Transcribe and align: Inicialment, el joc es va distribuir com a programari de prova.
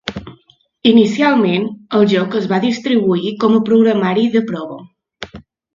Inicialment, 0.91 1.67
el 1.99 2.07
joc 2.15 2.39
es 2.41 2.49
va 2.55 2.61
distribuir 2.67 3.37
com 3.45 3.61
a 3.61 3.65
programari 3.73 4.29
de 4.39 4.47
prova. 4.53 4.85